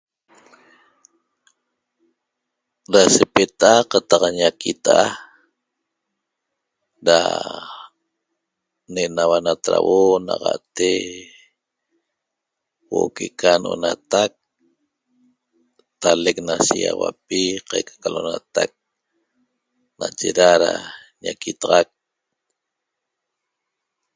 [2.91, 5.05] Ra sepeta'a qataq ñaquita'a
[7.07, 7.19] ra
[8.93, 10.89] ne'enaua natrauo naxa'te
[12.87, 14.31] huo'o que'eca no'natac
[16.01, 18.71] talec na shigaxauapi qaica ca lo'onatac
[19.99, 20.71] nache ra ra
[21.23, 21.87] ñaquitaxac